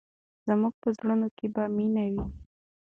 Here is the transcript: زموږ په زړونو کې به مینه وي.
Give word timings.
زموږ 0.47 0.73
په 0.81 0.87
زړونو 0.97 1.27
کې 1.37 1.47
به 1.53 1.63
مینه 1.75 2.03
وي. 2.13 2.23